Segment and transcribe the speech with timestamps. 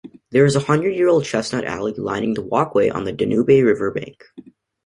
[0.31, 4.23] There is a hundred-year-old chestnut alley lining the walkway on the Danube River bank.